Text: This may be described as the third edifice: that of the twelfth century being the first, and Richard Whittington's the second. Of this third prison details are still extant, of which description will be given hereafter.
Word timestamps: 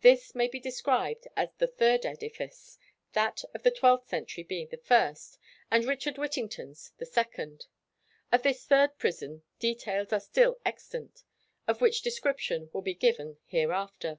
This 0.00 0.34
may 0.34 0.48
be 0.48 0.58
described 0.58 1.28
as 1.36 1.50
the 1.58 1.66
third 1.66 2.06
edifice: 2.06 2.78
that 3.12 3.44
of 3.52 3.62
the 3.62 3.70
twelfth 3.70 4.08
century 4.08 4.42
being 4.42 4.68
the 4.68 4.78
first, 4.78 5.36
and 5.70 5.84
Richard 5.84 6.16
Whittington's 6.16 6.92
the 6.96 7.04
second. 7.04 7.66
Of 8.32 8.42
this 8.42 8.64
third 8.64 8.96
prison 8.96 9.42
details 9.58 10.14
are 10.14 10.20
still 10.20 10.58
extant, 10.64 11.24
of 11.68 11.82
which 11.82 12.00
description 12.00 12.70
will 12.72 12.80
be 12.80 12.94
given 12.94 13.36
hereafter. 13.44 14.18